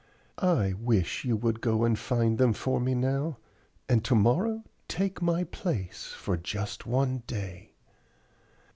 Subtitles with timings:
[0.39, 3.37] "I wish you would go and find them for me now,
[3.87, 7.75] and to morrow take my place for just one day."